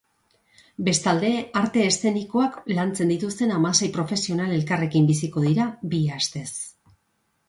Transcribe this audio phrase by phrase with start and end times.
[0.85, 1.29] Bestalde,
[1.59, 6.49] arte eszenikoak lantzen dituzten hamasei profesional elkarrekin biziko dira bi astez.